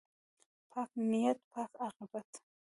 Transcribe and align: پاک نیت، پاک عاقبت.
پاک 0.71 0.91
نیت، 1.11 1.39
پاک 1.51 1.71
عاقبت. 1.83 2.29